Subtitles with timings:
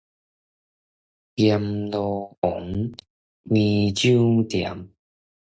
[1.35, 2.91] 閻羅王
[3.45, 4.89] 開酒店